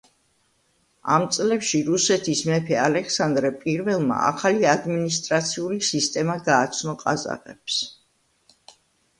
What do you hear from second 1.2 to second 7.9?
წლებში რუსეთის მეფე ალექსანდრე პირველმა ახალი ადმინისტრაციული სისტემა გააცნო ყაზახებს.